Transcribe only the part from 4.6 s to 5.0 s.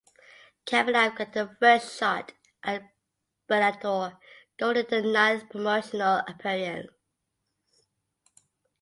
in